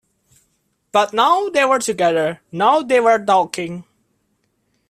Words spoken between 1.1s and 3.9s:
now they were together; now they were talking.